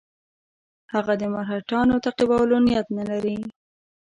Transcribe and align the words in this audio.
هغه 0.93 1.13
د 1.21 1.23
مرهټیانو 1.33 1.95
تعقیبولو 2.05 2.55
نیت 2.67 2.87
نه 2.97 3.03
لري. 3.11 3.37